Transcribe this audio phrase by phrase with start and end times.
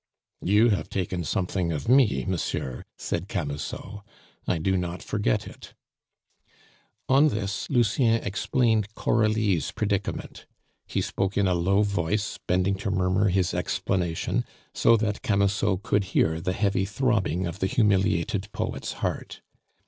[0.43, 4.01] "You have taken something of me, monsieur," said Camusot;
[4.47, 5.75] "I do not forget it."
[7.07, 10.47] On this, Lucien explained Coralie's predicament.
[10.87, 14.43] He spoke in a low voice, bending to murmur his explanation,
[14.73, 19.43] so that Camusot could hear the heavy throbbing of the humiliated poet's heart.